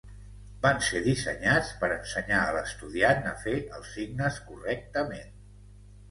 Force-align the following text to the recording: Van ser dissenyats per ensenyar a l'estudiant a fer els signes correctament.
Van 0.61 0.79
ser 0.85 0.99
dissenyats 1.07 1.67
per 1.83 1.89
ensenyar 1.95 2.39
a 2.45 2.55
l'estudiant 2.55 3.29
a 3.33 3.33
fer 3.43 3.53
els 3.81 3.91
signes 3.97 4.39
correctament. 4.47 5.29